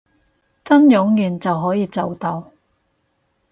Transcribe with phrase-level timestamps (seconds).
[0.65, 2.51] 真冗員就可以做到